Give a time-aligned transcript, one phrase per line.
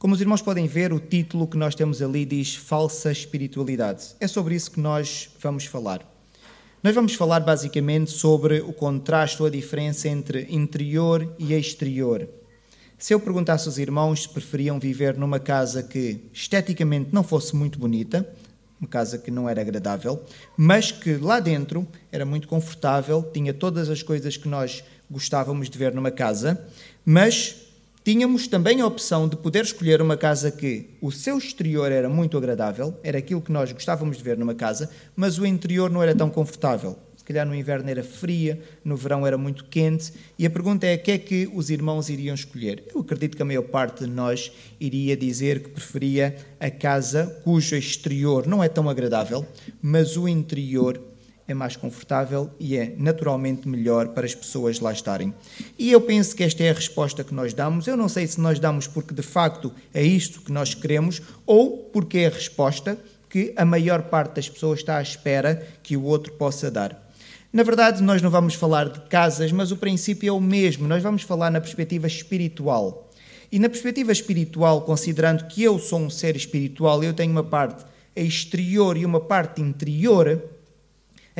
[0.00, 4.14] Como os irmãos podem ver, o título que nós temos ali diz Falsa Espiritualidade.
[4.18, 6.00] É sobre isso que nós vamos falar.
[6.82, 12.26] Nós vamos falar basicamente sobre o contraste ou a diferença entre interior e exterior.
[12.96, 17.78] Se eu perguntasse aos irmãos se preferiam viver numa casa que esteticamente não fosse muito
[17.78, 18.26] bonita,
[18.80, 20.24] uma casa que não era agradável,
[20.56, 25.76] mas que lá dentro era muito confortável, tinha todas as coisas que nós gostávamos de
[25.76, 26.58] ver numa casa,
[27.04, 27.68] mas
[28.02, 32.38] Tínhamos também a opção de poder escolher uma casa que o seu exterior era muito
[32.38, 36.14] agradável, era aquilo que nós gostávamos de ver numa casa, mas o interior não era
[36.14, 36.98] tão confortável.
[37.14, 40.94] Se calhar no inverno era fria, no verão era muito quente, e a pergunta é:
[40.94, 42.84] o que é que os irmãos iriam escolher?
[42.92, 47.76] Eu acredito que a maior parte de nós iria dizer que preferia a casa cujo
[47.76, 49.46] exterior não é tão agradável,
[49.82, 51.09] mas o interior
[51.52, 55.34] é mais confortável e é naturalmente melhor para as pessoas lá estarem.
[55.78, 57.86] E eu penso que esta é a resposta que nós damos.
[57.86, 61.78] Eu não sei se nós damos porque de facto é isto que nós queremos ou
[61.92, 66.02] porque é a resposta que a maior parte das pessoas está à espera que o
[66.02, 67.10] outro possa dar.
[67.52, 70.86] Na verdade, nós não vamos falar de casas, mas o princípio é o mesmo.
[70.86, 73.10] Nós vamos falar na perspectiva espiritual.
[73.50, 77.84] E na perspectiva espiritual, considerando que eu sou um ser espiritual, eu tenho uma parte
[78.14, 80.40] exterior e uma parte interior,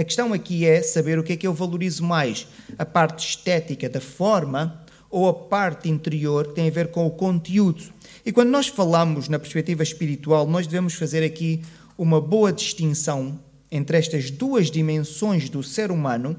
[0.00, 2.46] a questão aqui é saber o que é que eu valorizo mais:
[2.78, 7.10] a parte estética da forma ou a parte interior que tem a ver com o
[7.10, 7.82] conteúdo.
[8.24, 11.62] E quando nós falamos na perspectiva espiritual, nós devemos fazer aqui
[11.98, 13.38] uma boa distinção
[13.70, 16.34] entre estas duas dimensões do ser humano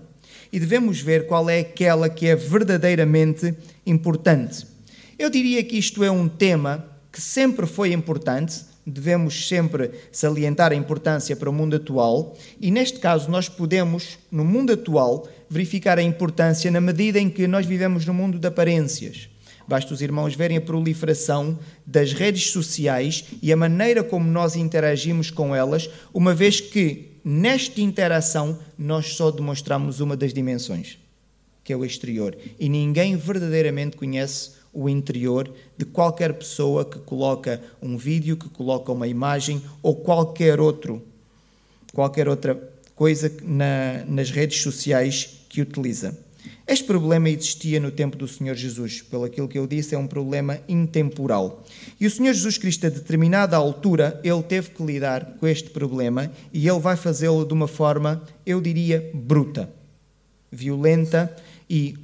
[0.52, 3.54] e devemos ver qual é aquela que é verdadeiramente
[3.86, 4.66] importante.
[5.20, 10.76] Eu diria que isto é um tema que sempre foi importante, devemos sempre salientar a
[10.76, 16.04] importância para o mundo atual, e neste caso nós podemos, no mundo atual, verificar a
[16.04, 19.30] importância na medida em que nós vivemos no mundo de aparências.
[19.68, 25.30] Basta os irmãos verem a proliferação das redes sociais e a maneira como nós interagimos
[25.30, 30.98] com elas, uma vez que nesta interação nós só demonstramos uma das dimensões,
[31.64, 37.62] que é o exterior, e ninguém verdadeiramente conhece o interior de qualquer pessoa que coloca
[37.82, 41.02] um vídeo, que coloca uma imagem ou qualquer outro,
[41.94, 42.56] qualquer outra
[42.96, 46.18] coisa na, nas redes sociais que utiliza.
[46.66, 49.02] Este problema existia no tempo do Senhor Jesus.
[49.02, 51.64] Pelo aquilo que eu disse, é um problema intemporal.
[52.00, 56.32] E o Senhor Jesus Cristo, a determinada altura, ele teve que lidar com este problema
[56.54, 59.70] e ele vai fazê-lo de uma forma, eu diria, bruta,
[60.52, 61.36] violenta
[61.70, 61.96] e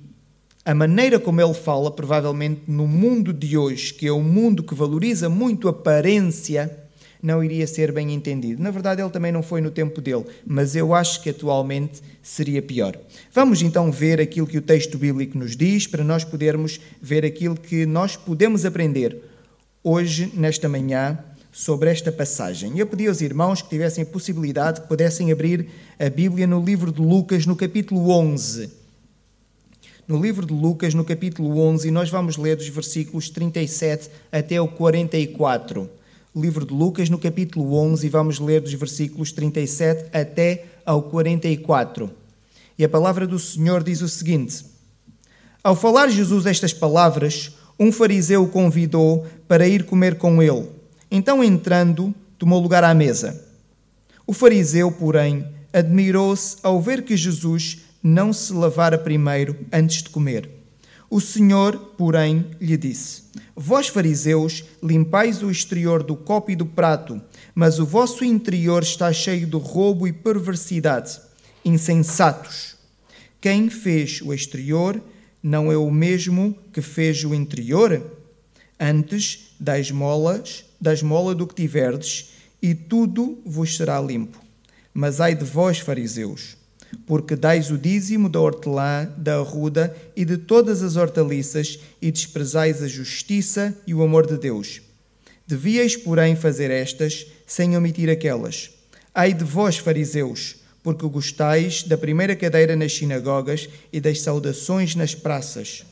[0.68, 4.76] a maneira como ele fala, provavelmente no mundo de hoje, que é um mundo que
[4.76, 6.70] valoriza muito a aparência,
[7.24, 8.62] não iria ser bem entendido.
[8.62, 12.62] Na verdade, ele também não foi no tempo dele, mas eu acho que atualmente seria
[12.62, 12.98] pior.
[13.34, 17.56] Vamos então ver aquilo que o texto bíblico nos diz, para nós podermos ver aquilo
[17.56, 19.24] que nós podemos aprender
[19.82, 21.18] hoje, nesta manhã,
[21.50, 22.78] sobre esta passagem.
[22.78, 26.92] Eu pedi aos irmãos que tivessem a possibilidade, que pudessem abrir a Bíblia no livro
[26.92, 28.86] de Lucas, no capítulo 11
[30.08, 34.62] no livro de Lucas, no capítulo 11, e nós vamos ler dos versículos 37 até
[34.62, 35.90] o 44.
[36.34, 42.10] Livro de Lucas, no capítulo 11, e vamos ler dos versículos 37 até ao 44.
[42.80, 44.64] E a palavra do Senhor diz o seguinte:
[45.62, 50.70] Ao falar Jesus estas palavras, um fariseu o convidou para ir comer com ele.
[51.12, 53.44] Então, entrando, tomou lugar à mesa.
[54.26, 60.50] O fariseu, porém, admirou-se ao ver que Jesus não se lavara primeiro antes de comer.
[61.10, 63.24] O Senhor, porém, lhe disse:
[63.56, 67.22] Vós, fariseus, limpais o exterior do copo e do prato,
[67.56, 71.20] mas o vosso interior está cheio de roubo e perversidade.
[71.64, 72.76] Insensatos!
[73.40, 75.02] Quem fez o exterior
[75.42, 78.02] não é o mesmo que fez o interior?
[78.80, 84.42] Antes, das molas, das mola do que tiverdes, e tudo vos será limpo.
[84.94, 86.57] Mas ai de vós, fariseus,
[87.06, 92.82] porque dais o dízimo da hortelã, da arruda e de todas as hortaliças, e desprezais
[92.82, 94.82] a justiça e o amor de Deus.
[95.48, 98.72] Devíeis, porém, fazer estas, sem omitir aquelas.
[99.16, 105.16] Ai de vós, fariseus, porque gostais da primeira cadeira nas sinagogas e das saudações nas
[105.16, 105.86] praças.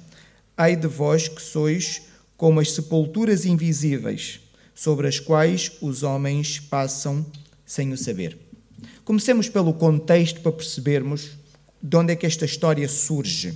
[0.58, 2.04] Ai de vós que sois
[2.38, 4.42] como as sepulturas invisíveis,
[4.74, 7.26] sobre as quais os homens passam
[7.66, 8.45] sem o saber.
[9.06, 11.30] Comecemos pelo contexto para percebermos
[11.80, 13.54] de onde é que esta história surge.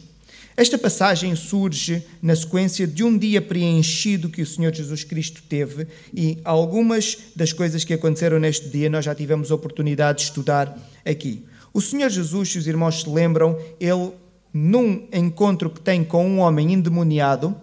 [0.56, 5.88] Esta passagem surge na sequência de um dia preenchido que o Senhor Jesus Cristo teve
[6.14, 10.78] e algumas das coisas que aconteceram neste dia nós já tivemos a oportunidade de estudar
[11.04, 11.44] aqui.
[11.74, 14.12] O Senhor Jesus, se os irmãos se lembram, ele,
[14.54, 17.56] num encontro que tem com um homem endemoniado,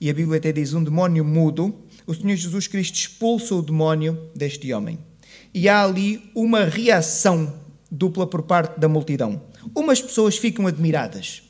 [0.00, 1.74] e a Bíblia até diz um demónio mudo,
[2.06, 5.11] o Senhor Jesus Cristo expulsa o demónio deste homem.
[5.54, 7.52] E há ali uma reação
[7.90, 9.42] dupla por parte da multidão.
[9.74, 11.42] Umas pessoas ficam admiradas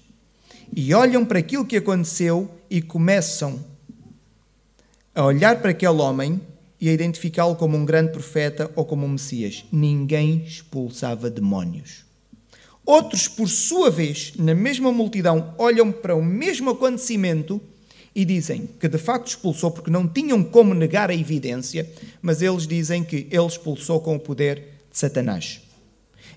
[0.75, 3.64] e olham para aquilo que aconteceu e começam
[5.14, 6.40] a olhar para aquele homem
[6.81, 9.64] e a identificá-lo como um grande profeta ou como um Messias.
[9.70, 12.05] Ninguém expulsava demónios.
[12.84, 17.61] Outros, por sua vez, na mesma multidão, olham para o mesmo acontecimento
[18.14, 22.67] e dizem que de facto expulsou porque não tinham como negar a evidência, mas eles
[22.67, 24.56] dizem que ele expulsou com o poder
[24.91, 25.61] de Satanás.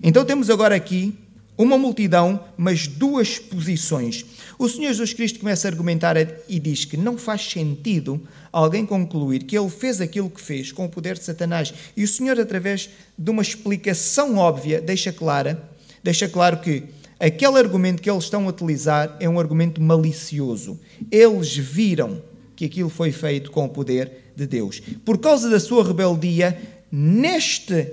[0.02, 1.14] Então temos agora aqui
[1.58, 4.24] uma multidão, mas duas posições.
[4.58, 6.16] O Senhor Jesus Cristo começa a argumentar
[6.48, 8.20] e diz que não faz sentido
[8.52, 11.72] alguém concluir que ele fez aquilo que fez com o poder de Satanás.
[11.96, 15.70] E o Senhor, através de uma explicação óbvia, deixa clara,
[16.02, 16.84] deixa claro que
[17.18, 20.78] aquele argumento que eles estão a utilizar é um argumento malicioso.
[21.10, 22.22] Eles viram
[22.54, 24.80] que aquilo foi feito com o poder de Deus.
[25.04, 26.58] Por causa da sua rebeldia,
[26.90, 27.92] neste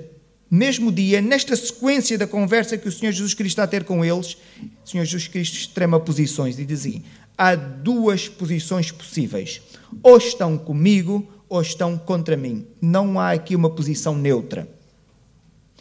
[0.50, 4.04] mesmo dia, nesta sequência da conversa que o Senhor Jesus Cristo está a ter com
[4.04, 4.36] eles,
[4.84, 7.02] o Senhor Jesus Cristo extrema posições e diz assim:
[7.36, 9.60] há duas posições possíveis.
[10.02, 12.66] Ou estão comigo ou estão contra mim.
[12.80, 14.68] Não há aqui uma posição neutra.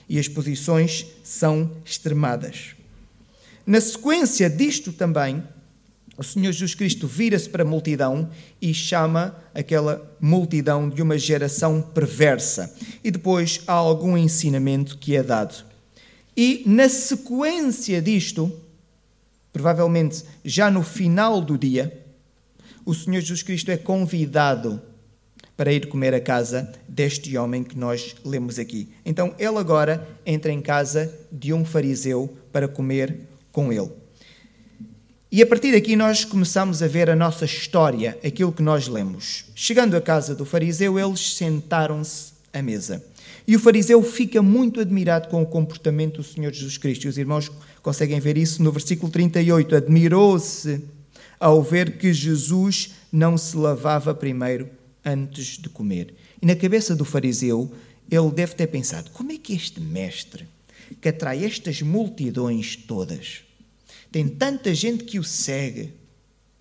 [0.08, 2.76] E as posições são extremadas.
[3.66, 5.44] Na sequência disto também,
[6.18, 8.30] o Senhor Jesus Cristo vira-se para a multidão
[8.62, 12.76] e chama aquela multidão de uma geração perversa.
[13.04, 15.66] E depois há algum ensinamento que é dado.
[16.36, 18.52] E na sequência disto,
[19.52, 22.02] provavelmente já no final do dia,
[22.86, 24.82] o Senhor Jesus Cristo é convidado
[25.56, 28.90] para ir comer a casa deste homem que nós lemos aqui.
[29.06, 33.90] Então ele agora entra em casa de um fariseu para comer com ele.
[35.32, 39.46] E a partir daqui nós começamos a ver a nossa história, aquilo que nós lemos.
[39.56, 43.04] Chegando à casa do fariseu, eles sentaram-se à mesa.
[43.48, 47.06] E o fariseu fica muito admirado com o comportamento do Senhor Jesus Cristo.
[47.06, 47.52] E os irmãos
[47.82, 49.76] conseguem ver isso no versículo 38.
[49.76, 50.82] Admirou-se
[51.40, 54.70] ao ver que Jesus não se lavava primeiro
[55.04, 56.14] antes de comer.
[56.42, 57.72] E na cabeça do fariseu,
[58.10, 60.48] ele deve ter pensado: como é que este mestre,
[61.02, 63.44] que atrai estas multidões todas,
[64.12, 65.94] tem tanta gente que o segue,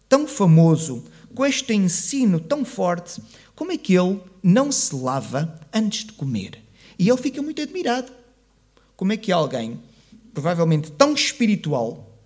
[0.09, 1.05] tão famoso,
[1.35, 3.21] com este ensino tão forte,
[3.55, 6.59] como é que ele não se lava antes de comer?
[6.99, 8.13] E ele fica muito admirado.
[8.97, 9.81] Como é que alguém,
[10.33, 12.19] provavelmente tão espiritual,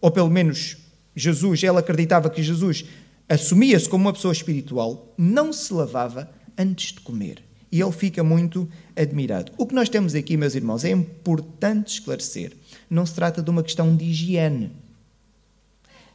[0.00, 0.76] ou pelo menos
[1.14, 2.84] Jesus, ele acreditava que Jesus
[3.28, 7.42] assumia-se como uma pessoa espiritual, não se lavava antes de comer.
[7.74, 9.50] E ele fica muito admirado.
[9.58, 12.52] O que nós temos aqui, meus irmãos, é importante esclarecer
[12.94, 14.70] não se trata de uma questão de higiene.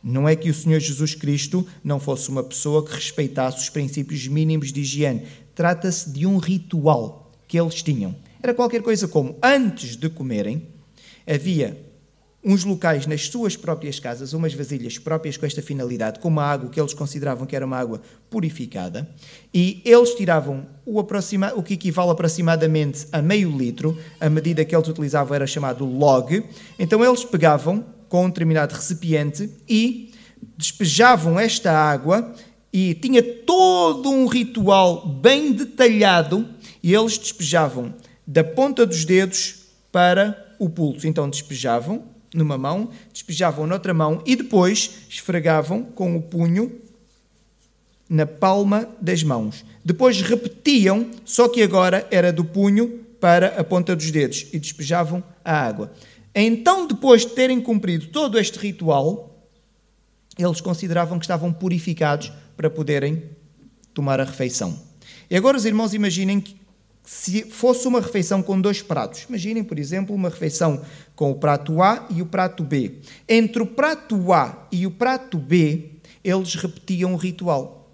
[0.02, 4.26] Não é que o Senhor Jesus Cristo não fosse uma pessoa que respeitasse os princípios
[4.28, 5.28] mínimos de higiene.
[5.54, 8.16] Trata-se de um ritual que eles tinham.
[8.42, 10.66] Era qualquer coisa como, antes de comerem,
[11.28, 11.78] havia
[12.44, 16.70] uns locais nas suas próprias casas, umas vasilhas próprias com esta finalidade, com uma água
[16.70, 19.10] que eles consideravam que era uma água purificada,
[19.54, 24.76] e eles tiravam o, aproxima, o que equivale aproximadamente a meio litro, a medida que
[24.76, 26.44] eles utilizavam era chamado log,
[26.78, 30.14] então eles pegavam com um determinado recipiente e
[30.58, 32.34] despejavam esta água
[32.72, 36.48] e tinha todo um ritual bem detalhado
[36.82, 37.94] e eles despejavam
[38.26, 41.08] da ponta dos dedos para o pulso.
[41.08, 46.80] Então despejavam numa mão, despejavam noutra mão e depois esfregavam com o punho
[48.10, 49.64] na palma das mãos.
[49.84, 55.24] Depois repetiam, só que agora era do punho para a ponta dos dedos e despejavam
[55.44, 55.92] a água.
[56.34, 59.48] Então, depois de terem cumprido todo este ritual,
[60.38, 63.24] eles consideravam que estavam purificados para poderem
[63.94, 64.80] tomar a refeição.
[65.30, 66.59] E agora os irmãos imaginem que
[67.10, 69.26] se fosse uma refeição com dois pratos.
[69.28, 70.86] Imaginem, por exemplo, uma refeição
[71.16, 73.00] com o prato A e o prato B.
[73.28, 75.90] Entre o prato A e o prato B,
[76.24, 77.92] eles repetiam o ritual.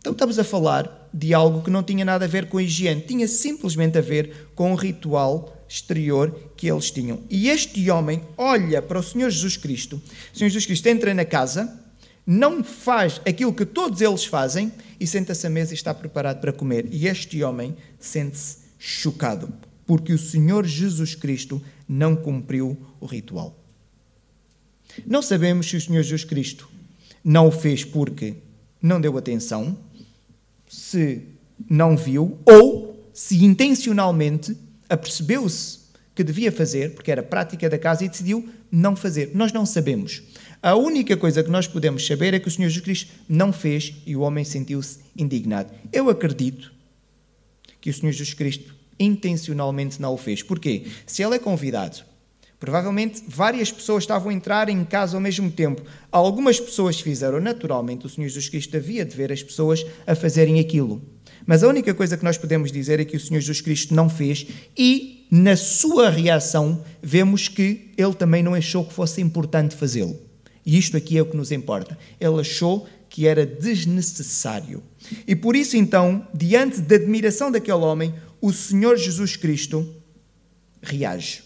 [0.00, 3.00] Então estamos a falar de algo que não tinha nada a ver com a higiene,
[3.00, 7.20] tinha simplesmente a ver com o ritual exterior que eles tinham.
[7.30, 10.02] E este homem olha para o Senhor Jesus Cristo.
[10.32, 11.83] O Senhor Jesus Cristo entra na casa,
[12.26, 16.52] não faz aquilo que todos eles fazem e senta-se à mesa e está preparado para
[16.52, 16.88] comer.
[16.90, 19.52] E este homem sente-se chocado,
[19.86, 23.58] porque o Senhor Jesus Cristo não cumpriu o ritual.
[25.06, 26.68] Não sabemos se o Senhor Jesus Cristo
[27.22, 28.34] não o fez porque
[28.80, 29.76] não deu atenção,
[30.68, 31.22] se
[31.68, 34.56] não viu, ou se intencionalmente
[34.88, 35.83] apercebeu-se
[36.14, 39.32] que devia fazer, porque era prática da casa, e decidiu não fazer.
[39.34, 40.22] Nós não sabemos.
[40.62, 43.94] A única coisa que nós podemos saber é que o Senhor Jesus Cristo não fez
[44.06, 45.72] e o homem sentiu-se indignado.
[45.92, 46.72] Eu acredito
[47.80, 50.42] que o Senhor Jesus Cristo intencionalmente não o fez.
[50.42, 50.86] Porquê?
[51.04, 51.98] Se ele é convidado,
[52.58, 55.82] provavelmente várias pessoas estavam a entrar em casa ao mesmo tempo.
[56.10, 60.58] Algumas pessoas fizeram naturalmente, o Senhor Jesus Cristo havia de ver as pessoas a fazerem
[60.60, 61.02] aquilo.
[61.44, 64.08] Mas a única coisa que nós podemos dizer é que o Senhor Jesus Cristo não
[64.08, 70.18] fez e, na sua reação, vemos que ele também não achou que fosse importante fazê-lo.
[70.64, 71.98] E isto aqui é o que nos importa.
[72.20, 74.82] Ele achou que era desnecessário.
[75.26, 79.86] E por isso, então, diante da admiração daquele homem, o Senhor Jesus Cristo
[80.82, 81.42] reage.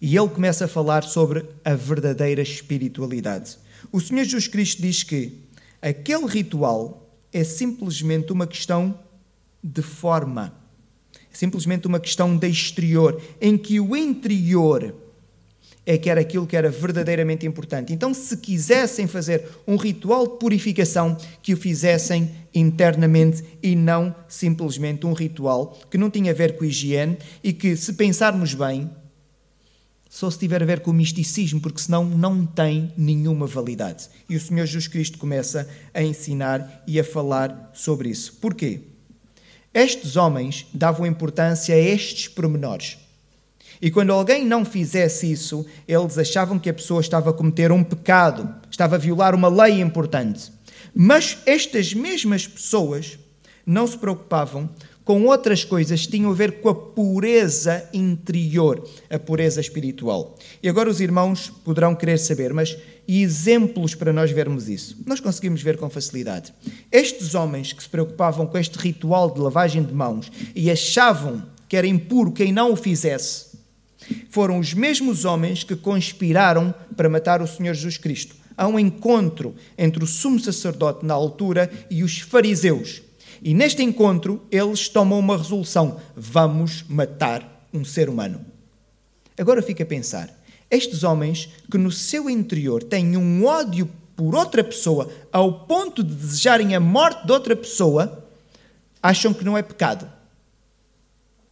[0.00, 3.58] E ele começa a falar sobre a verdadeira espiritualidade.
[3.90, 5.40] O Senhor Jesus Cristo diz que
[5.82, 8.98] aquele ritual é simplesmente uma questão
[9.62, 10.54] de forma.
[11.32, 14.94] É simplesmente uma questão de exterior, em que o interior
[15.88, 17.94] é que era aquilo que era verdadeiramente importante.
[17.94, 25.06] Então, se quisessem fazer um ritual de purificação, que o fizessem internamente e não simplesmente
[25.06, 28.90] um ritual que não tinha a ver com higiene e que, se pensarmos bem,
[30.10, 34.10] só se tiver a ver com o misticismo, porque senão não tem nenhuma validade.
[34.28, 38.34] E o Senhor Jesus Cristo começa a ensinar e a falar sobre isso.
[38.42, 38.82] Porquê?
[39.72, 42.98] Estes homens davam importância a estes pormenores.
[43.80, 47.84] E quando alguém não fizesse isso, eles achavam que a pessoa estava a cometer um
[47.84, 50.50] pecado, estava a violar uma lei importante.
[50.94, 53.18] Mas estas mesmas pessoas
[53.64, 54.68] não se preocupavam
[55.08, 60.36] com outras coisas tinham a ver com a pureza interior, a pureza espiritual.
[60.62, 62.76] E agora os irmãos poderão querer saber, mas
[63.08, 64.98] e exemplos para nós vermos isso?
[65.06, 66.52] Nós conseguimos ver com facilidade.
[66.92, 71.78] Estes homens que se preocupavam com este ritual de lavagem de mãos e achavam que
[71.78, 73.56] era impuro quem não o fizesse,
[74.28, 78.36] foram os mesmos homens que conspiraram para matar o Senhor Jesus Cristo.
[78.54, 83.07] Há um encontro entre o sumo sacerdote na altura e os fariseus
[83.42, 88.44] e neste encontro, eles tomam uma resolução: vamos matar um ser humano.
[89.38, 90.30] Agora fica a pensar:
[90.70, 96.12] estes homens que no seu interior têm um ódio por outra pessoa ao ponto de
[96.14, 98.26] desejarem a morte de outra pessoa,
[99.02, 100.10] acham que não é pecado.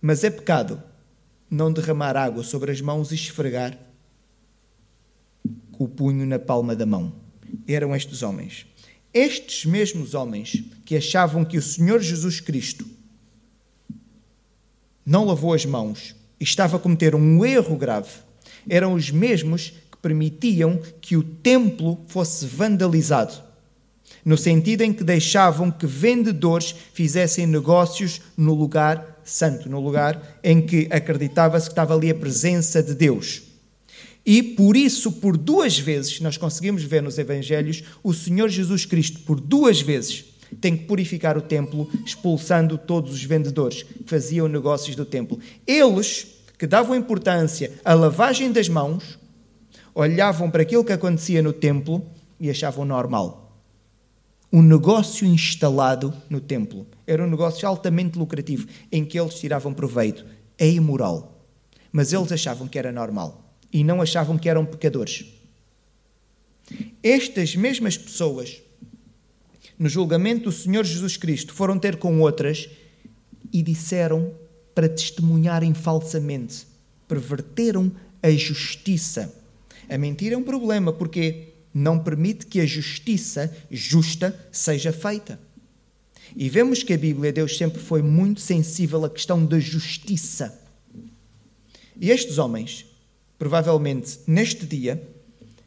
[0.00, 0.82] Mas é pecado
[1.48, 3.78] não derramar água sobre as mãos e esfregar
[5.78, 7.12] o punho na palma da mão.
[7.68, 8.66] Eram estes homens.
[9.16, 12.86] Estes mesmos homens que achavam que o Senhor Jesus Cristo
[15.06, 18.10] não lavou as mãos e estava a cometer um erro grave,
[18.68, 23.42] eram os mesmos que permitiam que o templo fosse vandalizado,
[24.22, 30.60] no sentido em que deixavam que vendedores fizessem negócios no lugar santo, no lugar em
[30.60, 33.45] que acreditava-se que estava ali a presença de Deus.
[34.26, 39.20] E por isso, por duas vezes, nós conseguimos ver nos Evangelhos, o Senhor Jesus Cristo,
[39.20, 40.24] por duas vezes,
[40.60, 45.38] tem que purificar o templo, expulsando todos os vendedores que faziam negócios do templo.
[45.64, 46.26] Eles,
[46.58, 49.16] que davam importância à lavagem das mãos,
[49.94, 52.04] olhavam para aquilo que acontecia no templo
[52.40, 53.62] e achavam normal.
[54.52, 56.84] Um negócio instalado no templo.
[57.06, 60.26] Era um negócio altamente lucrativo, em que eles tiravam proveito.
[60.58, 61.46] É imoral.
[61.92, 65.24] Mas eles achavam que era normal e não achavam que eram pecadores.
[67.02, 68.60] Estas mesmas pessoas,
[69.78, 72.68] no julgamento do Senhor Jesus Cristo, foram ter com outras
[73.52, 74.34] e disseram
[74.74, 76.66] para testemunharem falsamente,
[77.06, 77.92] perverteram
[78.22, 79.34] a justiça.
[79.88, 85.38] A mentira é um problema porque não permite que a justiça justa seja feita.
[86.34, 90.58] E vemos que a Bíblia, Deus sempre foi muito sensível à questão da justiça.
[92.00, 92.84] E estes homens
[93.38, 95.02] provavelmente neste dia,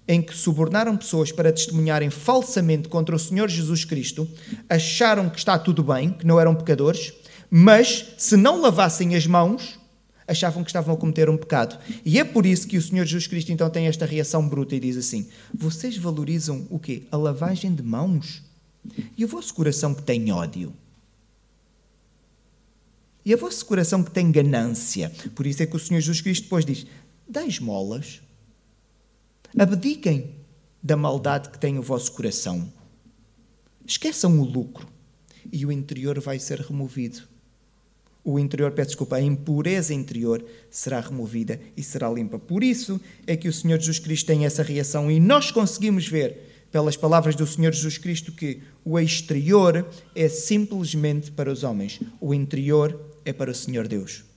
[0.07, 4.27] em que subornaram pessoas para testemunharem falsamente contra o Senhor Jesus Cristo,
[4.67, 7.13] acharam que está tudo bem, que não eram pecadores,
[7.49, 9.79] mas se não lavassem as mãos,
[10.27, 11.79] achavam que estavam a cometer um pecado.
[12.05, 14.79] E é por isso que o Senhor Jesus Cristo então tem esta reação bruta e
[14.79, 17.03] diz assim: Vocês valorizam o quê?
[17.11, 18.43] A lavagem de mãos?
[19.17, 20.73] E o vosso coração que tem ódio?
[23.25, 25.11] E a vosso coração que tem ganância?
[25.35, 26.85] Por isso é que o Senhor Jesus Cristo depois diz:
[27.29, 28.21] dá esmolas.
[29.57, 30.35] Abdiquem
[30.81, 32.71] da maldade que tem o vosso coração.
[33.85, 34.87] Esqueçam o lucro
[35.51, 37.21] e o interior vai ser removido.
[38.23, 42.37] O interior, peço desculpa, a impureza interior será removida e será limpa.
[42.37, 46.67] Por isso é que o Senhor Jesus Cristo tem essa reação e nós conseguimos ver,
[46.71, 52.33] pelas palavras do Senhor Jesus Cristo, que o exterior é simplesmente para os homens, o
[52.33, 54.28] interior é para o Senhor Deus.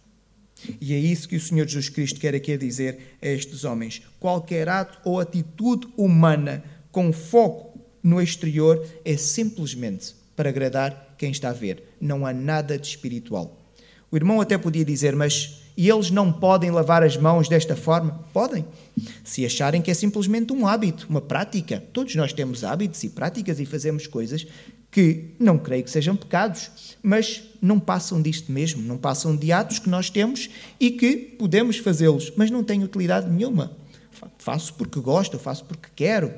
[0.80, 4.02] E é isso que o Senhor Jesus Cristo quer aqui dizer a estes homens.
[4.18, 11.50] Qualquer ato ou atitude humana com foco no exterior é simplesmente para agradar quem está
[11.50, 11.84] a ver.
[12.00, 13.61] Não há nada de espiritual.
[14.12, 18.20] O irmão até podia dizer, mas e eles não podem lavar as mãos desta forma?
[18.32, 18.62] Podem.
[19.24, 21.82] Se acharem que é simplesmente um hábito, uma prática.
[21.94, 24.46] Todos nós temos hábitos e práticas e fazemos coisas
[24.90, 26.70] que não creio que sejam pecados,
[27.02, 31.78] mas não passam disto mesmo, não passam de atos que nós temos e que podemos
[31.78, 33.74] fazê-los, mas não têm utilidade nenhuma.
[34.36, 36.34] Faço porque gosto, faço porque quero.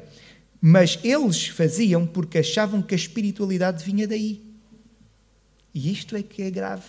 [0.60, 4.53] Mas eles faziam porque achavam que a espiritualidade vinha daí.
[5.74, 6.84] E isto é que é grave.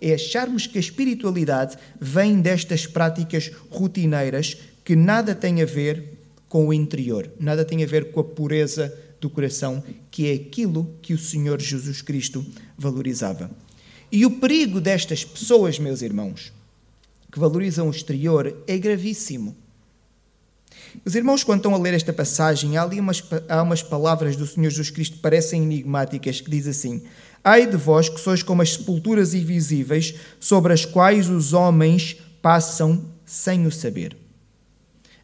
[0.00, 6.18] É acharmos que a espiritualidade vem destas práticas rotineiras que nada têm a ver
[6.48, 10.96] com o interior, nada tem a ver com a pureza do coração, que é aquilo
[11.02, 12.44] que o Senhor Jesus Cristo
[12.76, 13.50] valorizava.
[14.10, 16.52] E o perigo destas pessoas, meus irmãos,
[17.30, 19.54] que valorizam o exterior, é gravíssimo.
[21.04, 24.46] Os irmãos, quando estão a ler esta passagem, há ali umas, há umas palavras do
[24.46, 27.02] Senhor Jesus Cristo que parecem enigmáticas, que diz assim:
[27.42, 33.04] Ai de vós que sois como as sepulturas invisíveis, sobre as quais os homens passam
[33.24, 34.16] sem o saber.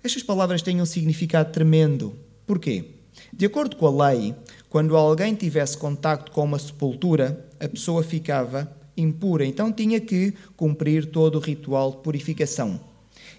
[0.02, 2.14] Estas palavras têm um significado tremendo.
[2.46, 2.92] Porquê?
[3.32, 4.34] De acordo com a lei,
[4.70, 11.06] quando alguém tivesse contacto com uma sepultura, a pessoa ficava impura, então tinha que cumprir
[11.06, 12.80] todo o ritual de purificação.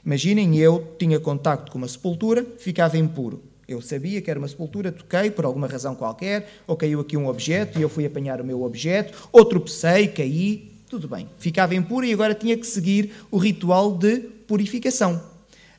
[0.08, 3.44] Imaginem, eu tinha contacto com uma sepultura, ficava impuro.
[3.68, 7.28] Eu sabia que era uma sepultura, toquei por alguma razão qualquer, ou caiu aqui um
[7.28, 11.28] objeto e eu fui apanhar o meu objeto, ou tropecei, caí, tudo bem.
[11.38, 15.22] Ficava impuro e agora tinha que seguir o ritual de purificação.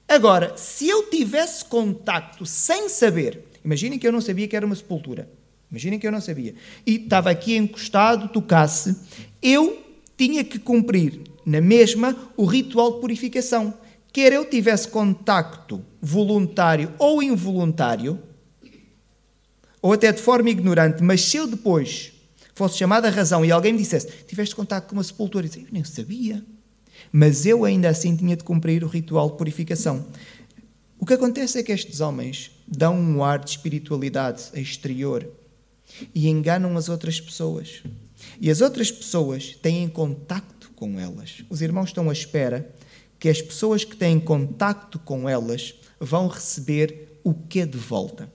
[0.06, 4.76] Agora, se eu tivesse contacto sem saber, imaginem que eu não sabia que era uma
[4.76, 5.26] sepultura,
[5.70, 6.54] imaginem que eu não sabia,
[6.86, 8.94] e estava aqui encostado, tocasse,
[9.40, 9.82] eu
[10.18, 13.72] tinha que cumprir na mesma o ritual de purificação
[14.12, 18.20] quer eu tivesse contacto voluntário ou involuntário,
[19.80, 22.12] ou até de forma ignorante, mas se eu depois
[22.54, 25.62] fosse chamado a razão e alguém me dissesse tiveste contacto com uma sepultura, eu, disse,
[25.62, 26.44] eu nem sabia.
[27.12, 30.04] Mas eu ainda assim tinha de cumprir o ritual de purificação.
[30.98, 35.30] O que acontece é que estes homens dão um ar de espiritualidade exterior
[36.12, 37.82] e enganam as outras pessoas.
[38.40, 41.44] E as outras pessoas têm contacto com elas.
[41.48, 42.74] Os irmãos estão à espera
[43.18, 48.30] que as pessoas que têm contacto com elas vão receber o que de volta?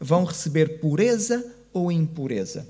[0.00, 2.66] Vão receber pureza ou impureza?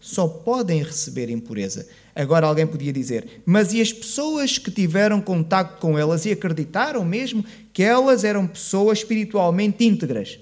[0.00, 1.86] Só podem receber impureza.
[2.14, 7.04] Agora alguém podia dizer, mas e as pessoas que tiveram contacto com elas e acreditaram
[7.04, 10.38] mesmo que elas eram pessoas espiritualmente íntegras?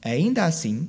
[0.00, 0.88] Ainda assim,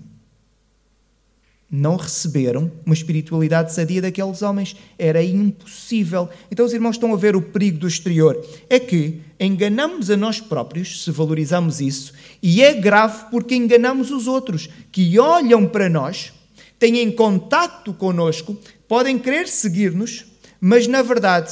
[1.75, 4.75] não receberam uma espiritualidade sadia daqueles homens.
[4.95, 6.29] Era impossível.
[6.51, 8.39] Então os irmãos estão a ver o perigo do exterior.
[8.69, 14.27] É que enganamos a nós próprios, se valorizamos isso, e é grave porque enganamos os
[14.27, 16.31] outros, que olham para nós,
[16.77, 18.55] têm contato conosco,
[18.88, 20.27] podem querer seguir-nos,
[20.62, 21.51] mas na verdade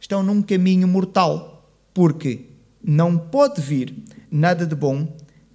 [0.00, 1.70] estão num caminho mortal.
[1.92, 2.46] Porque
[2.82, 3.94] não pode vir
[4.30, 5.06] nada de bom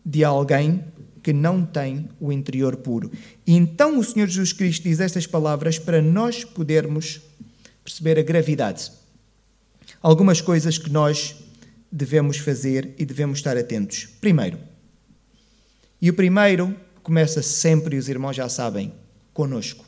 [0.06, 0.84] de alguém
[1.26, 3.12] que não tem o interior puro.
[3.48, 7.20] Então o Senhor Jesus Cristo diz estas palavras para nós podermos
[7.84, 8.92] perceber a gravidade.
[10.04, 11.36] Algumas coisas que nós
[11.92, 14.08] devemos fazer e devemos estar atentos.
[14.22, 14.60] Primeiro,
[16.00, 18.94] e o primeiro começa sempre, e os irmãos já sabem,
[19.34, 19.84] conosco.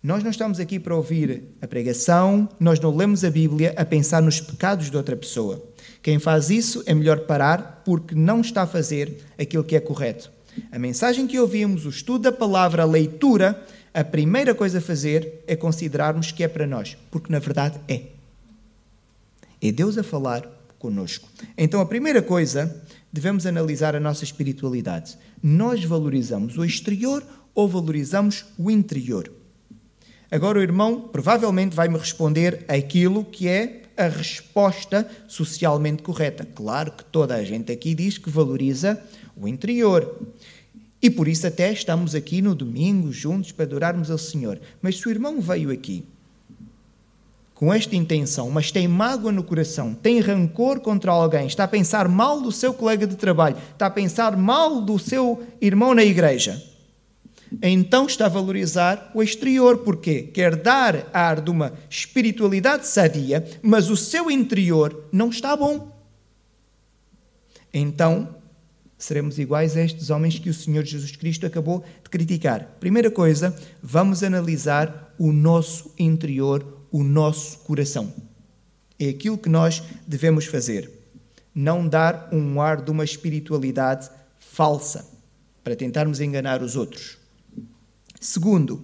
[0.00, 4.22] Nós não estamos aqui para ouvir a pregação, nós não lemos a Bíblia a pensar
[4.22, 5.73] nos pecados de outra pessoa.
[6.04, 10.30] Quem faz isso é melhor parar porque não está a fazer aquilo que é correto.
[10.70, 15.42] A mensagem que ouvimos, o estudo da palavra, a leitura, a primeira coisa a fazer
[15.46, 18.02] é considerarmos que é para nós, porque na verdade é.
[19.62, 20.46] É Deus a falar
[20.78, 21.26] conosco.
[21.56, 25.16] Então a primeira coisa, devemos analisar a nossa espiritualidade.
[25.42, 29.32] Nós valorizamos o exterior ou valorizamos o interior?
[30.30, 36.46] Agora o irmão provavelmente vai me responder aquilo que é a resposta socialmente correta.
[36.54, 39.00] Claro que toda a gente aqui diz que valoriza
[39.36, 40.20] o interior.
[41.00, 44.60] E por isso até estamos aqui no domingo juntos para adorarmos ao Senhor.
[44.80, 46.04] Mas se o irmão veio aqui
[47.54, 52.08] com esta intenção, mas tem mágoa no coração, tem rancor contra alguém, está a pensar
[52.08, 56.60] mal do seu colega de trabalho, está a pensar mal do seu irmão na igreja,
[57.62, 63.90] então está a valorizar o exterior, porque quer dar ar de uma espiritualidade sadia, mas
[63.90, 65.92] o seu interior não está bom.
[67.72, 68.36] Então,
[68.96, 72.76] seremos iguais a estes homens que o Senhor Jesus Cristo acabou de criticar.
[72.80, 78.12] Primeira coisa, vamos analisar o nosso interior, o nosso coração.
[78.98, 80.90] É aquilo que nós devemos fazer.
[81.54, 85.06] Não dar um ar de uma espiritualidade falsa
[85.62, 87.23] para tentarmos enganar os outros.
[88.24, 88.82] Segundo,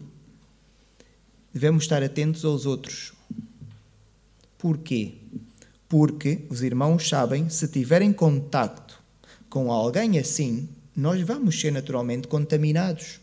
[1.50, 3.14] devemos estar atentos aos outros.
[4.58, 5.14] Porquê?
[5.88, 9.02] Porque os irmãos sabem, se tiverem contacto
[9.48, 13.18] com alguém assim, nós vamos ser naturalmente contaminados.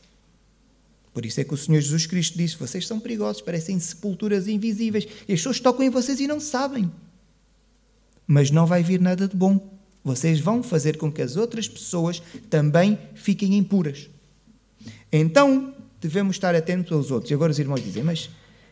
[1.13, 5.05] Por isso é que o Senhor Jesus Cristo disse: Vocês são perigosos, parecem sepulturas invisíveis.
[5.27, 6.91] E as pessoas tocam em vocês e não sabem.
[8.25, 9.71] Mas não vai vir nada de bom.
[10.03, 14.09] Vocês vão fazer com que as outras pessoas também fiquem impuras.
[15.11, 17.31] Então, devemos estar atentos aos outros.
[17.31, 18.29] E agora os irmãos dizem: Mas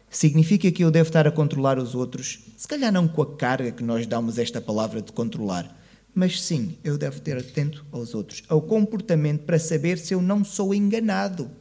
[0.10, 2.40] significa que eu devo estar a controlar os outros?
[2.58, 5.76] Se calhar não com a carga que nós damos esta palavra de controlar.
[6.14, 10.46] Mas sim, eu devo ter atento aos outros, ao comportamento, para saber se eu não
[10.46, 11.52] sou enganado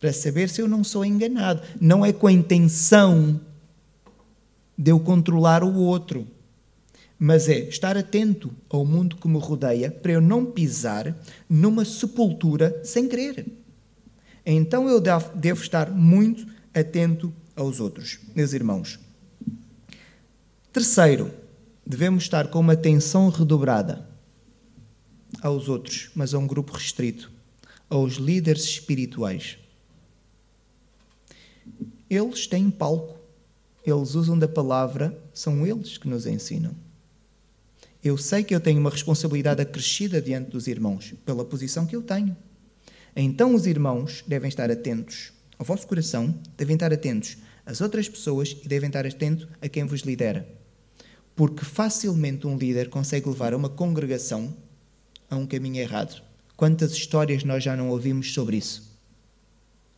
[0.00, 1.62] para saber se eu não sou enganado.
[1.80, 3.40] Não é com a intenção
[4.76, 6.26] de eu controlar o outro,
[7.18, 11.16] mas é estar atento ao mundo que me rodeia para eu não pisar
[11.48, 13.46] numa sepultura sem querer.
[14.48, 15.02] Então eu
[15.34, 19.00] devo estar muito atento aos outros, meus irmãos.
[20.72, 21.32] Terceiro,
[21.84, 24.08] devemos estar com uma atenção redobrada
[25.42, 27.32] aos outros, mas a um grupo restrito,
[27.90, 29.58] aos líderes espirituais.
[32.08, 33.18] Eles têm palco,
[33.84, 36.72] eles usam da palavra, são eles que nos ensinam.
[38.02, 42.02] Eu sei que eu tenho uma responsabilidade acrescida diante dos irmãos, pela posição que eu
[42.02, 42.36] tenho.
[43.18, 48.54] Então os irmãos devem estar atentos ao vosso coração, devem estar atentos às outras pessoas
[48.62, 50.46] e devem estar atentos a quem vos lidera.
[51.34, 54.54] Porque facilmente um líder consegue levar uma congregação
[55.30, 56.22] a um caminho errado.
[56.56, 58.94] Quantas histórias nós já não ouvimos sobre isso?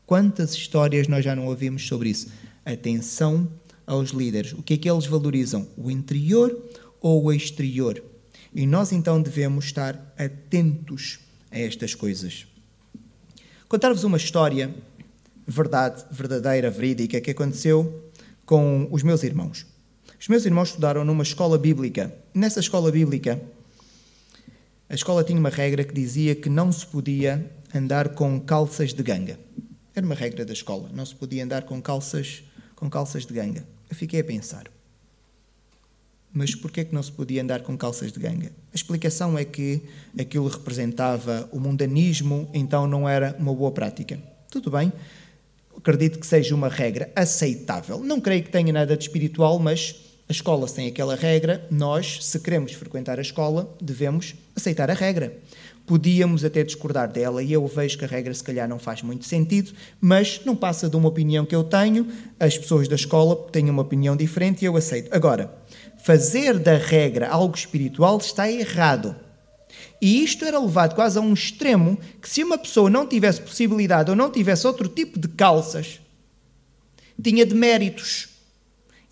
[0.07, 2.33] Quantas histórias nós já não ouvimos sobre isso?
[2.65, 3.51] Atenção
[3.87, 4.53] aos líderes.
[4.53, 5.67] O que é que eles valorizam?
[5.77, 6.57] O interior
[7.01, 8.03] ou o exterior?
[8.55, 11.19] E nós então devemos estar atentos
[11.51, 12.47] a estas coisas.
[13.69, 14.75] Contar-vos uma história,
[15.47, 18.11] verdade, verdadeira, verídica, que aconteceu
[18.47, 19.67] com os meus irmãos.
[20.19, 22.11] Os meus irmãos estudaram numa escola bíblica.
[22.33, 23.39] Nessa escola bíblica,
[24.89, 29.03] a escola tinha uma regra que dizia que não se podia andar com calças de
[29.03, 29.39] ganga.
[29.95, 32.43] Era uma regra da escola, não se podia andar com calças,
[32.75, 33.69] com calças de ganga.
[33.91, 34.65] Eu fiquei a pensar.
[36.33, 38.53] Mas porquê que não se podia andar com calças de ganga?
[38.73, 39.83] A explicação é que
[40.19, 44.19] aquilo representava o mundanismo, então não era uma boa prática.
[44.51, 44.93] Tudo bem,
[45.77, 48.01] acredito que seja uma regra aceitável.
[48.01, 49.97] Não creio que tenha nada de espiritual, mas
[50.29, 55.39] a escola sem aquela regra, nós, se queremos frequentar a escola, devemos aceitar a regra
[55.89, 59.25] podíamos até discordar dela e eu vejo que a regra se calhar não faz muito
[59.25, 62.07] sentido, mas não passa de uma opinião que eu tenho,
[62.39, 65.09] as pessoas da escola têm uma opinião diferente e eu aceito.
[65.11, 65.51] Agora,
[65.99, 69.15] fazer da regra algo espiritual está errado.
[70.01, 74.11] E isto era levado quase a um extremo que se uma pessoa não tivesse possibilidade
[74.11, 76.01] ou não tivesse outro tipo de calças,
[77.23, 78.29] tinha deméritos.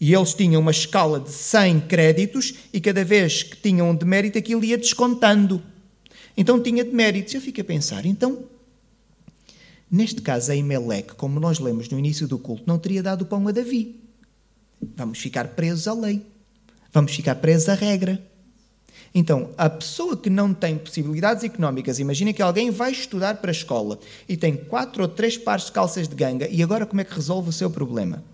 [0.01, 4.39] E eles tinham uma escala de 100 créditos e cada vez que tinham um demérito
[4.39, 5.63] aquilo ia descontando.
[6.37, 7.35] Então tinha deméritos.
[7.35, 8.45] Eu fico a pensar, então,
[9.91, 13.49] neste caso, a Emelec, como nós lemos no início do culto, não teria dado pão
[13.49, 13.99] a Davi.
[14.95, 16.23] Vamos ficar presos à lei.
[16.97, 18.19] Vamos ficar presos à regra.
[19.15, 23.53] Então, a pessoa que não tem possibilidades económicas, imagina que alguém vai estudar para a
[23.53, 27.05] escola e tem quatro ou três pares de calças de ganga, e agora como é
[27.05, 28.25] que resolve o seu problema?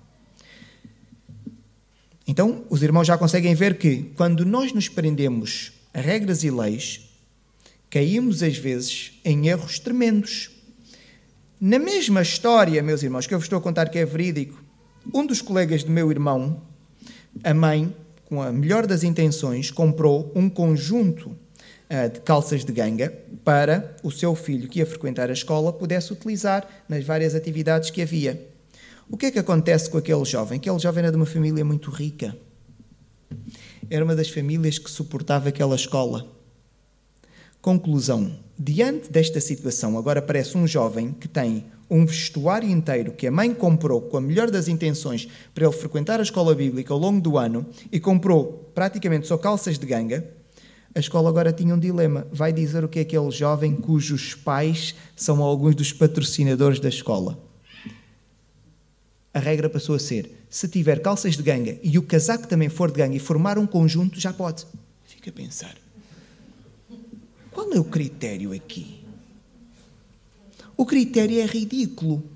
[2.24, 7.10] Então, os irmãos já conseguem ver que quando nós nos prendemos a regras e leis,
[7.90, 10.52] caímos às vezes em erros tremendos.
[11.60, 14.62] Na mesma história, meus irmãos, que eu vos estou a contar que é verídico,
[15.12, 16.62] um dos colegas do meu irmão,
[17.42, 17.92] a mãe,
[18.32, 23.12] com a melhor das intenções, comprou um conjunto uh, de calças de ganga
[23.44, 28.00] para o seu filho, que ia frequentar a escola, pudesse utilizar nas várias atividades que
[28.00, 28.48] havia.
[29.10, 30.56] O que é que acontece com aquele jovem?
[30.56, 32.34] Aquele jovem era de uma família muito rica.
[33.90, 36.26] Era uma das famílias que suportava aquela escola
[37.62, 43.30] Conclusão: diante desta situação, agora aparece um jovem que tem um vestuário inteiro que a
[43.30, 47.20] mãe comprou com a melhor das intenções para ele frequentar a escola bíblica ao longo
[47.20, 50.26] do ano e comprou praticamente só calças de ganga.
[50.94, 52.26] A escola agora tinha um dilema.
[52.32, 57.38] Vai dizer o que é aquele jovem cujos pais são alguns dos patrocinadores da escola.
[59.34, 62.90] A regra passou a ser: se tiver calças de ganga e o casaco também for
[62.90, 64.66] de ganga e formar um conjunto, já pode.
[65.04, 65.76] Fica a pensar.
[67.50, 69.01] Qual é o critério aqui?
[70.82, 72.28] O critério é ridículo.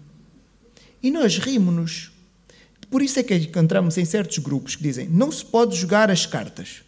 [1.02, 2.12] E nós rimos-nos.
[2.88, 6.26] Por isso é que encontramos em certos grupos que dizem não se pode jogar as
[6.26, 6.84] cartas.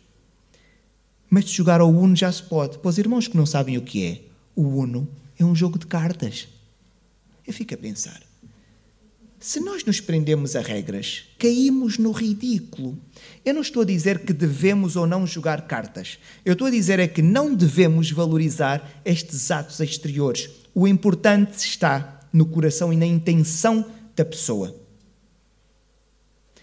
[1.29, 2.79] Mas de jogar ao Uno já se pode.
[2.79, 4.23] Para os irmãos que não sabem o que é,
[4.55, 6.47] o Uno é um jogo de cartas.
[7.45, 8.23] Eu fico a pensar.
[9.41, 12.97] Se nós nos prendemos a regras, caímos no ridículo.
[13.45, 16.21] Eu não estou a dizer que devemos ou não jogar cartas.
[16.45, 20.49] Eu estou a dizer é que não devemos valorizar estes atos exteriores.
[20.75, 24.75] O importante está no coração e na intenção da pessoa.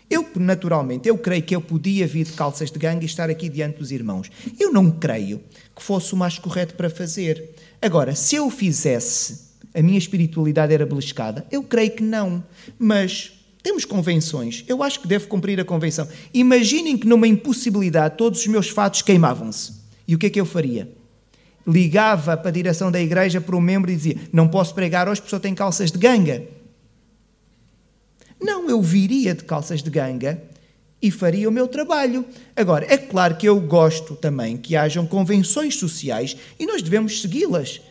[0.10, 3.50] Eu, naturalmente, eu creio que eu podia vir de calças de gangue e estar aqui
[3.50, 4.30] diante dos irmãos.
[4.60, 5.42] Eu não creio
[5.76, 7.52] que fosse o mais correto para fazer.
[7.82, 11.46] Agora, se eu fizesse, a minha espiritualidade era beliscada?
[11.52, 12.44] Eu creio que não.
[12.78, 14.64] Mas temos convenções.
[14.68, 16.08] Eu acho que devo cumprir a convenção.
[16.34, 19.74] Imaginem que numa impossibilidade todos os meus fatos queimavam-se.
[20.08, 20.88] E o que é que eu faria?
[21.68, 25.22] Ligava para a direção da igreja para um membro e dizia: Não posso pregar hoje
[25.22, 26.44] porque só tem calças de ganga.
[28.40, 30.42] Não, eu viria de calças de ganga
[31.02, 32.26] e faria o meu trabalho.
[32.56, 37.82] Agora, é claro que eu gosto também que hajam convenções sociais e nós devemos segui-las.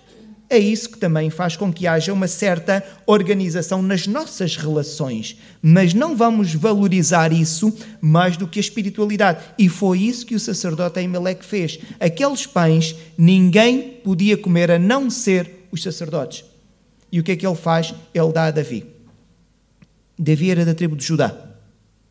[0.55, 5.93] É isso que também faz com que haja uma certa organização nas nossas relações, mas
[5.93, 9.45] não vamos valorizar isso mais do que a espiritualidade.
[9.59, 11.81] E foi isso que o sacerdote Emelec fez.
[11.99, 16.45] Aqueles pães ninguém podia comer a não ser os sacerdotes.
[17.11, 17.93] E o que é que ele faz?
[18.14, 18.87] Ele dá a Davi.
[20.17, 21.37] Davi era da tribo de Judá.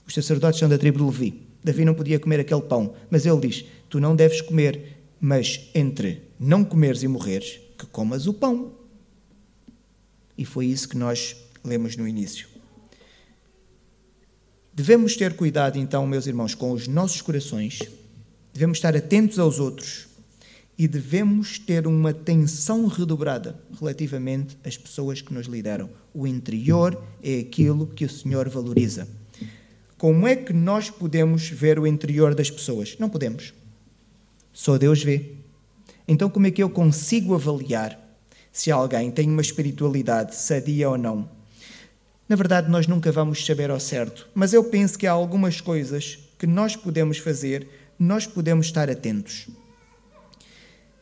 [0.05, 1.47] Os sacerdotes são da tribo de Levi.
[1.63, 6.23] Davi não podia comer aquele pão, mas ele diz: Tu não deves comer, mas entre
[6.37, 8.73] não comeres e morreres, que comas o pão.
[10.37, 12.47] E foi isso que nós lemos no início.
[14.73, 17.79] Devemos ter cuidado, então, meus irmãos, com os nossos corações,
[18.51, 20.07] devemos estar atentos aos outros
[20.77, 25.89] e devemos ter uma atenção redobrada relativamente às pessoas que nos lideram.
[26.13, 29.07] O interior é aquilo que o Senhor valoriza.
[29.97, 32.97] Como é que nós podemos ver o interior das pessoas?
[32.99, 33.53] Não podemos.
[34.51, 35.35] Só Deus vê.
[36.07, 37.99] Então, como é que eu consigo avaliar
[38.51, 41.29] se alguém tem uma espiritualidade sadia ou não?
[42.27, 46.19] Na verdade, nós nunca vamos saber ao certo, mas eu penso que há algumas coisas
[46.39, 49.47] que nós podemos fazer, nós podemos estar atentos.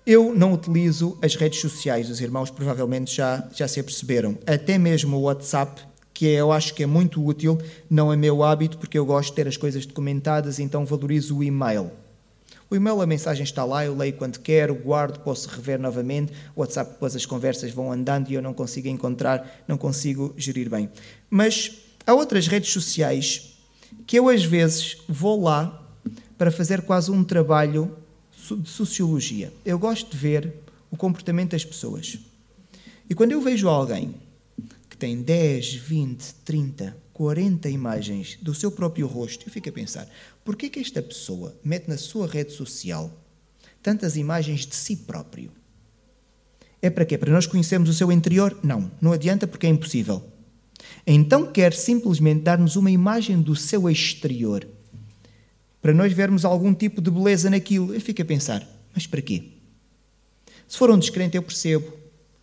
[0.05, 4.37] Eu não utilizo as redes sociais, os irmãos provavelmente já, já se aperceberam.
[4.47, 5.81] Até mesmo o WhatsApp,
[6.13, 7.57] que é, eu acho que é muito útil,
[7.89, 11.43] não é meu hábito, porque eu gosto de ter as coisas documentadas, então valorizo o
[11.43, 11.91] e-mail.
[12.71, 16.31] O e-mail, a mensagem está lá, eu leio quando quero, guardo, posso rever novamente.
[16.55, 20.69] O WhatsApp, depois as conversas vão andando e eu não consigo encontrar, não consigo gerir
[20.69, 20.89] bem.
[21.29, 23.57] Mas há outras redes sociais
[24.07, 25.85] que eu às vezes vou lá
[26.37, 27.93] para fazer quase um trabalho
[28.49, 29.51] de sociologia.
[29.65, 30.53] Eu gosto de ver
[30.89, 32.19] o comportamento das pessoas.
[33.09, 34.15] E quando eu vejo alguém
[34.89, 40.09] que tem 10, 20, 30, 40 imagens do seu próprio rosto, eu fico a pensar:
[40.43, 43.15] por que, que esta pessoa mete na sua rede social
[43.83, 45.51] tantas imagens de si próprio?
[46.81, 47.19] É para quê?
[47.19, 48.57] Para nós conhecermos o seu interior?
[48.63, 50.23] Não, não adianta porque é impossível.
[51.05, 54.67] Então quer simplesmente dar-nos uma imagem do seu exterior
[55.79, 57.93] para nós vermos algum tipo de beleza naquilo.
[57.93, 59.43] Eu fico a pensar, mas para quê?
[60.67, 61.93] Se for um descrente, eu percebo.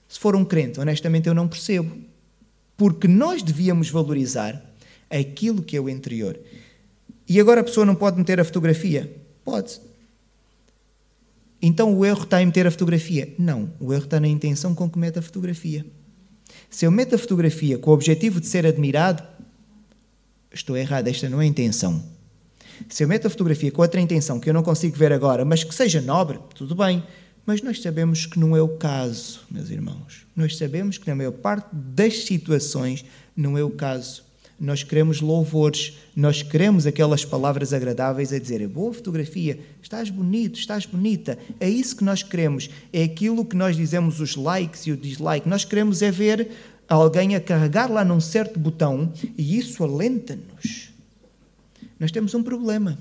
[0.07, 2.01] Se for um crente, honestamente, eu não percebo.
[2.79, 4.65] Porque nós devíamos valorizar
[5.11, 6.39] aquilo que é o interior.
[7.29, 9.15] E agora a pessoa não pode meter a fotografia?
[9.45, 9.81] Pode.
[11.61, 13.35] Então o erro está em meter a fotografia?
[13.39, 13.71] Não.
[13.81, 15.85] O erro está na intenção com que mete a fotografia.
[16.71, 19.23] Se eu meto a fotografia com o objetivo de ser admirado,
[20.53, 21.09] estou errado.
[21.09, 22.03] Esta não é a intenção.
[22.89, 25.65] Se eu meto a fotografia com outra intenção que eu não consigo ver agora, mas
[25.65, 27.03] que seja nobre, tudo bem.
[27.49, 30.27] Mas nós sabemos que não é o caso, meus irmãos.
[30.37, 34.23] Nós sabemos que na maior parte das situações não é o caso.
[34.61, 40.85] Nós queremos louvores, nós queremos aquelas palavras agradáveis a dizer: boa fotografia, estás bonito, estás
[40.85, 41.39] bonita.
[41.59, 42.69] É isso que nós queremos.
[42.93, 45.49] É aquilo que nós dizemos os likes e o dislike.
[45.49, 46.51] Nós queremos é ver
[46.87, 50.91] alguém a carregar lá num certo botão e isso alenta-nos
[51.99, 52.99] nós temos um problema.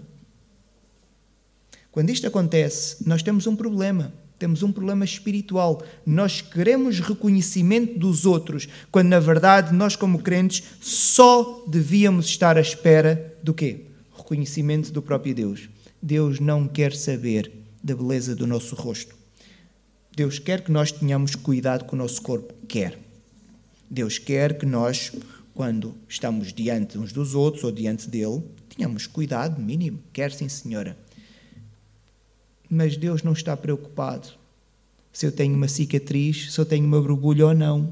[1.92, 4.14] Quando isto acontece, nós temos um problema.
[4.39, 5.84] Temos um problema espiritual.
[6.06, 12.62] Nós queremos reconhecimento dos outros, quando na verdade nós, como crentes, só devíamos estar à
[12.62, 13.86] espera do quê?
[14.15, 15.69] Reconhecimento do próprio Deus.
[16.02, 17.52] Deus não quer saber
[17.84, 19.15] da beleza do nosso rosto.
[20.15, 22.54] Deus quer que nós tenhamos cuidado com o nosso corpo.
[22.67, 23.00] Quer.
[23.89, 25.12] Deus quer que nós,
[25.54, 28.43] quando estamos diante uns dos outros ou diante dele,
[28.78, 30.95] Tenhamos cuidado mínimo, quer sim, senhora.
[32.70, 34.30] Mas Deus não está preocupado
[35.18, 37.92] se eu tenho uma cicatriz, se eu tenho uma borbulha ou não.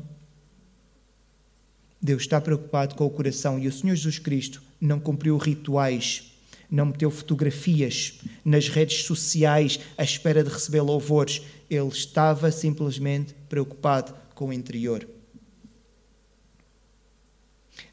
[2.00, 6.32] Deus está preocupado com o coração e o Senhor Jesus Cristo não cumpriu rituais,
[6.70, 11.42] não meteu fotografias nas redes sociais à espera de receber louvores.
[11.68, 15.08] Ele estava simplesmente preocupado com o interior.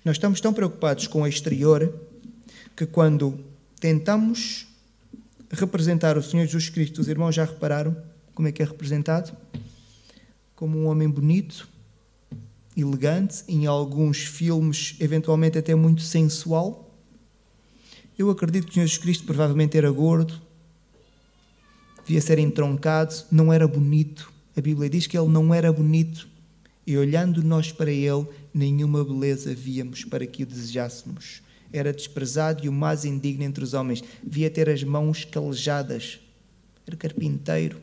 [0.05, 1.91] Nós estamos tão preocupados com o exterior
[2.77, 3.43] que quando
[3.81, 4.67] tentamos
[5.53, 7.97] representar o Senhor Jesus Cristo, os irmãos já repararam
[8.35, 9.37] como é que é representado?
[10.57, 11.69] Como um homem bonito,
[12.77, 16.91] elegante, em alguns filmes, eventualmente até muito sensual.
[18.19, 20.41] Eu acredito que o Senhor Jesus Cristo provavelmente era gordo,
[22.05, 24.33] devia ser entroncado, não era bonito.
[24.57, 26.29] A Bíblia diz que ele não era bonito.
[26.87, 31.43] E olhando nós para ele, nenhuma beleza víamos para que o desejássemos.
[31.73, 34.03] Era desprezado e o mais indigno entre os homens.
[34.23, 36.21] Via ter as mãos calejadas.
[36.87, 37.81] Era carpinteiro.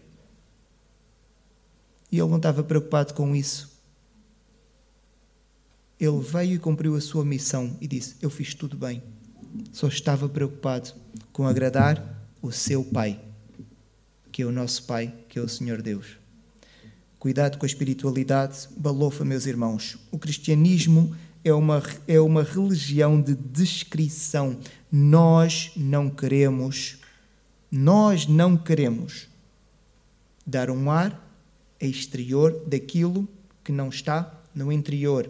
[2.12, 3.80] E ele não estava preocupado com isso.
[6.00, 9.04] Ele veio e cumpriu a sua missão e disse: Eu fiz tudo bem.
[9.72, 10.94] Só estava preocupado
[11.34, 13.20] com agradar o seu Pai,
[14.32, 16.18] que é o nosso Pai, que é o Senhor Deus.
[17.20, 19.98] Cuidado com a espiritualidade, balofa, meus irmãos.
[20.10, 24.58] O cristianismo é uma, é uma religião de descrição.
[24.92, 26.98] Nós não queremos,
[27.72, 29.28] nós não queremos
[30.46, 31.28] dar um ar
[31.80, 33.28] exterior daquilo
[33.64, 35.30] que não está no interior.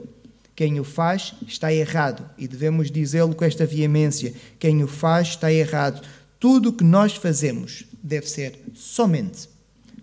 [0.55, 5.51] Quem o faz está errado e devemos dizê-lo com esta veemência: quem o faz está
[5.51, 6.05] errado.
[6.39, 9.49] Tudo o que nós fazemos deve ser somente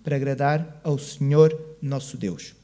[0.04, 2.54] para agradar ao Senhor nosso Deus.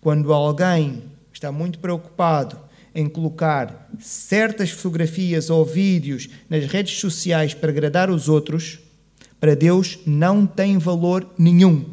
[0.00, 7.70] Quando alguém está muito preocupado em colocar certas fotografias ou vídeos nas redes sociais para
[7.70, 8.78] agradar os outros,
[9.40, 11.84] para Deus não tem valor nenhum.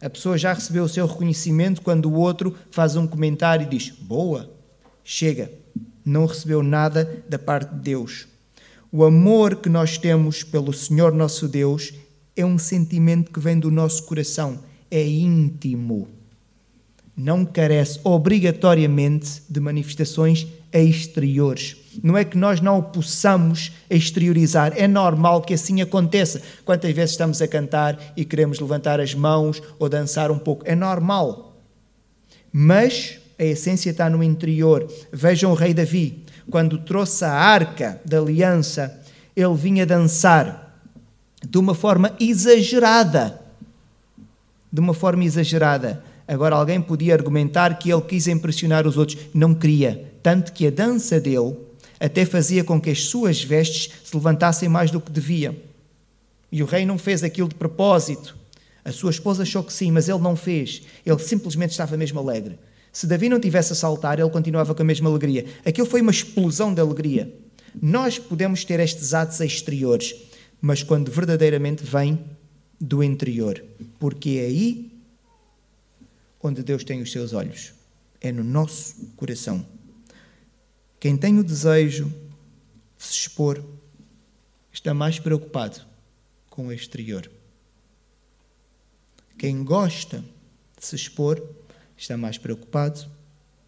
[0.00, 3.90] A pessoa já recebeu o seu reconhecimento quando o outro faz um comentário e diz:
[3.90, 4.50] Boa,
[5.02, 5.50] chega.
[6.04, 8.26] Não recebeu nada da parte de Deus.
[8.90, 11.92] O amor que nós temos pelo Senhor nosso Deus
[12.34, 16.17] é um sentimento que vem do nosso coração é íntimo.
[17.18, 21.76] Não carece obrigatoriamente de manifestações exteriores.
[22.00, 26.40] Não é que nós não o possamos exteriorizar, é normal que assim aconteça.
[26.64, 30.62] Quantas vezes estamos a cantar e queremos levantar as mãos ou dançar um pouco?
[30.64, 31.56] É normal.
[32.52, 34.86] Mas a essência está no interior.
[35.12, 38.96] Vejam o rei Davi, quando trouxe a arca da aliança,
[39.34, 40.80] ele vinha dançar
[41.44, 43.48] de uma forma exagerada
[44.72, 46.02] de uma forma exagerada.
[46.28, 49.18] Agora, alguém podia argumentar que ele quis impressionar os outros.
[49.32, 50.12] Não queria.
[50.22, 51.56] Tanto que a dança dele
[51.98, 55.56] até fazia com que as suas vestes se levantassem mais do que deviam.
[56.52, 58.36] E o rei não fez aquilo de propósito.
[58.84, 60.82] A sua esposa achou que sim, mas ele não fez.
[61.04, 62.58] Ele simplesmente estava mesmo alegre.
[62.92, 65.46] Se Davi não tivesse a saltar, ele continuava com a mesma alegria.
[65.64, 67.32] Aquilo foi uma explosão de alegria.
[67.80, 70.14] Nós podemos ter estes atos exteriores,
[70.60, 72.18] mas quando verdadeiramente vem
[72.80, 73.62] do interior,
[73.98, 74.87] porque é aí
[76.42, 77.72] onde Deus tem os seus olhos,
[78.20, 79.66] é no nosso coração.
[81.00, 82.06] Quem tem o desejo
[82.96, 83.64] de se expor
[84.72, 85.80] está mais preocupado
[86.50, 87.30] com o exterior.
[89.36, 90.24] Quem gosta
[90.76, 91.40] de se expor
[91.96, 93.08] está mais preocupado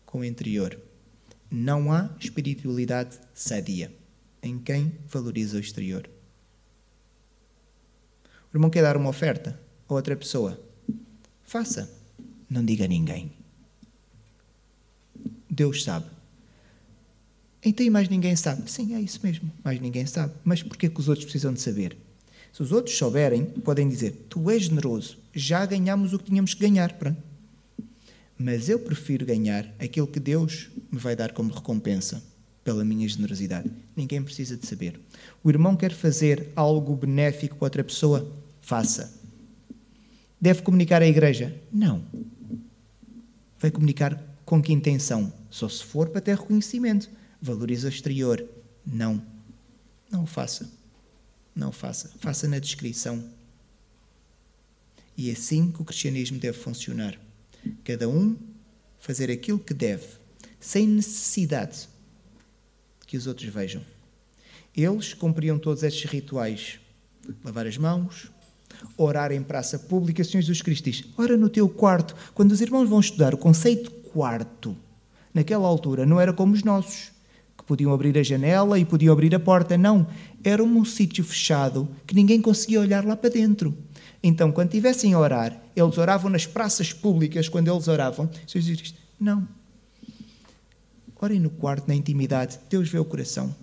[0.05, 0.81] com o interior.
[1.51, 3.93] Não há espiritualidade sadia
[4.43, 6.09] em quem valoriza o exterior.
[8.53, 10.61] O irmão quer dar uma oferta a outra pessoa.
[11.43, 12.00] Faça.
[12.51, 13.31] Não diga a ninguém.
[15.49, 16.07] Deus sabe.
[17.65, 18.69] Então e mais ninguém sabe?
[18.71, 19.51] Sim, é isso mesmo.
[19.63, 20.33] Mais ninguém sabe.
[20.43, 21.97] Mas porquê que os outros precisam de saber?
[22.53, 26.61] Se os outros souberem, podem dizer: Tu és generoso, já ganhamos o que tínhamos que
[26.61, 26.95] ganhar.
[26.95, 27.23] Pronto.
[28.37, 32.23] Mas eu prefiro ganhar aquilo que Deus me vai dar como recompensa
[32.65, 33.71] pela minha generosidade.
[33.95, 34.99] Ninguém precisa de saber.
[35.45, 38.31] O irmão quer fazer algo benéfico para outra pessoa?
[38.63, 39.15] Faça.
[40.41, 41.55] Deve comunicar à igreja?
[41.71, 42.03] Não.
[43.61, 45.31] Vai comunicar com que intenção?
[45.51, 47.11] Só se for para ter reconhecimento.
[47.41, 48.43] Valoriza o exterior?
[48.85, 49.23] Não.
[50.11, 50.69] Não o faça.
[51.55, 52.11] Não o faça.
[52.19, 53.23] Faça na descrição.
[55.17, 57.21] E é assim que o cristianismo deve funcionar.
[57.85, 58.35] Cada um
[58.99, 60.07] fazer aquilo que deve,
[60.59, 61.87] sem necessidade
[63.07, 63.85] que os outros vejam.
[64.75, 66.81] Eles cumpriam todos estes rituais:
[67.45, 68.31] lavar as mãos,
[68.97, 70.25] orar em praça pública.
[70.25, 72.15] Senhor Jesus Cristo diz: ora no teu quarto.
[72.35, 74.77] Quando os irmãos vão estudar o conceito quarto,
[75.33, 77.13] naquela altura não era como os nossos,
[77.57, 79.77] que podiam abrir a janela e podiam abrir a porta.
[79.79, 80.07] Não,
[80.43, 83.77] era um sítio fechado que ninguém conseguia olhar lá para dentro.
[84.23, 88.77] Então, quando tivessem a orar, eles oravam nas praças públicas, quando eles oravam, Senhor Jesus
[88.79, 89.49] Cristo, não.
[91.23, 92.59] Orem no quarto, na intimidade.
[92.71, 93.55] Deus vê o coração.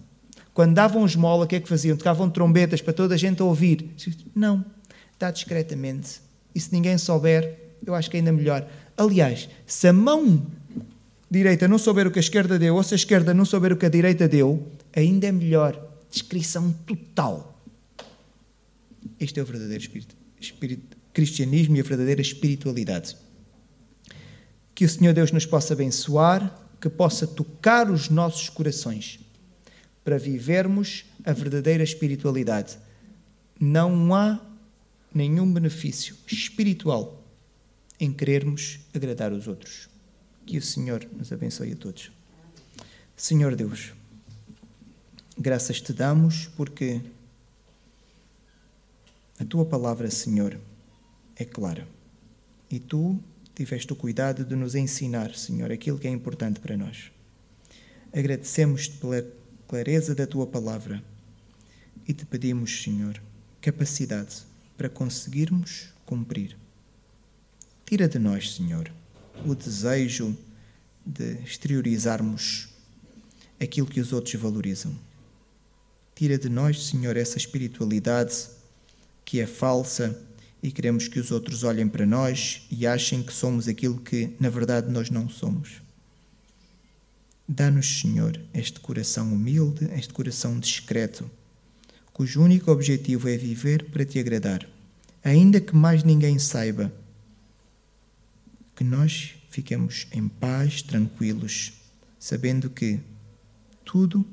[0.54, 1.98] Quando davam esmola, o que é que faziam?
[1.98, 3.92] Tocavam trombetas para toda a gente ouvir.
[4.36, 4.64] Não.
[5.20, 6.22] Dá discretamente.
[6.54, 8.68] E se ninguém souber, eu acho que é ainda melhor.
[8.96, 10.46] Aliás, se a mão
[11.30, 13.78] direita não souber o que a esquerda deu, ou se a esquerda não souber o
[13.78, 15.80] que a direita deu, ainda é melhor.
[16.10, 17.62] Descrição total.
[19.20, 23.18] Este é o verdadeiro espírito, espírito, cristianismo e a verdadeira espiritualidade.
[24.74, 29.20] Que o Senhor Deus nos possa abençoar, que possa tocar os nossos corações
[30.04, 32.78] para vivermos a verdadeira espiritualidade.
[33.60, 34.40] Não há
[35.18, 37.24] nenhum benefício espiritual
[38.00, 39.90] em querermos agradar os outros.
[40.46, 42.12] Que o Senhor nos abençoe a todos.
[43.16, 43.94] Senhor Deus,
[45.38, 47.02] graças te damos porque
[49.40, 50.58] a tua palavra, Senhor,
[51.36, 51.88] é clara.
[52.70, 53.20] E tu
[53.56, 57.12] tiveste o cuidado de nos ensinar, Senhor, aquilo que é importante para nós.
[58.14, 59.26] Agradecemos-te pela
[59.68, 61.04] clareza da tua palavra
[62.08, 63.22] e te pedimos, Senhor,
[63.60, 64.46] capacidade
[64.78, 66.56] para conseguirmos cumprir.
[67.86, 68.92] Tira de nós, Senhor,
[69.46, 70.38] o desejo
[71.06, 72.70] de exteriorizarmos
[73.60, 74.94] aquilo que os outros valorizam.
[76.16, 78.50] Tira de nós, Senhor, essa espiritualidade
[79.24, 80.20] que é falsa
[80.62, 84.50] e queremos que os outros olhem para nós e achem que somos aquilo que, na
[84.50, 85.82] verdade, nós não somos.
[87.48, 91.30] Dá-nos, Senhor, este coração humilde, este coração discreto,
[92.18, 94.68] cujo único objetivo é viver para te agradar,
[95.24, 96.92] ainda que mais ninguém saiba
[98.76, 101.74] que nós fiquemos em paz, tranquilos,
[102.20, 103.00] sabendo que
[103.86, 104.26] tudo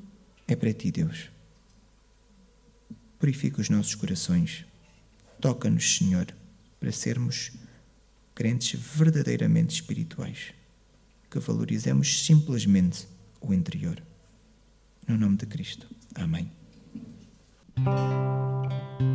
[0.47, 1.29] é para ti, Deus.
[3.19, 4.65] Purifica os nossos corações.
[5.39, 6.25] Toca-nos, Senhor,
[6.79, 7.51] para sermos
[8.33, 10.53] crentes verdadeiramente espirituais,
[11.29, 13.07] que valorizemos simplesmente
[13.39, 14.01] o interior.
[15.07, 15.87] No nome de Cristo.
[16.15, 16.54] Amém.
[17.77, 19.14] Um